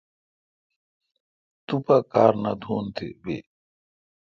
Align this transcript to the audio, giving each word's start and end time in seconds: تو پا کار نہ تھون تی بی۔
تو 1.65 1.75
پا 1.85 1.97
کار 2.11 2.33
نہ 2.43 2.51
تھون 2.61 2.85
تی 2.95 3.07
بی۔ 3.23 3.37